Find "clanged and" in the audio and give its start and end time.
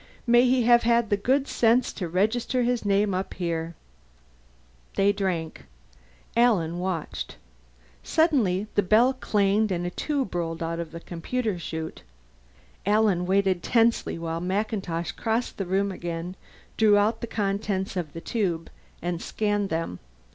9.13-9.85